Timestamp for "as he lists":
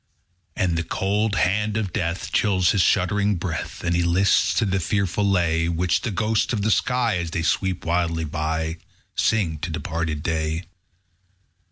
3.83-4.55